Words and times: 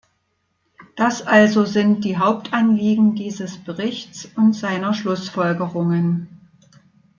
Das 0.95 1.21
also 1.27 1.63
sind 1.63 2.03
die 2.05 2.17
Hauptanliegen 2.17 3.13
dieses 3.13 3.59
Berichts 3.59 4.27
und 4.35 4.53
seiner 4.53 4.95
Schlussfolgerungen. 4.95 6.41